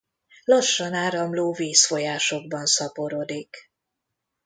[0.43, 3.71] Lassan áramló vízfolyásokban szaporodik.